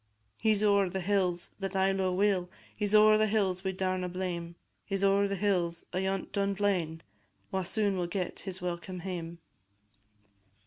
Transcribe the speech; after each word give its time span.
He 0.39 0.51
's 0.55 0.63
ower 0.63 0.89
the 0.89 0.99
hills 0.99 1.53
that 1.59 1.75
I 1.75 1.91
lo'e 1.91 2.15
weel, 2.15 2.49
He 2.75 2.87
's 2.87 2.95
ower 2.95 3.19
the 3.19 3.27
hills 3.27 3.63
we 3.63 3.71
daurna 3.71 4.09
name; 4.11 4.55
He 4.83 4.95
's 4.95 5.03
ower 5.03 5.27
the 5.27 5.35
hills 5.35 5.85
ayont 5.93 6.31
Dunblane, 6.31 7.01
Wha 7.51 7.61
soon 7.61 7.97
will 7.97 8.07
get 8.07 8.39
his 8.39 8.63
welcome 8.63 9.01
hame. 9.01 9.37